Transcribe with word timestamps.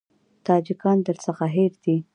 تاجکان 0.45 0.97
درڅخه 1.05 1.47
هېر 1.55 1.71
دي. 1.83 1.95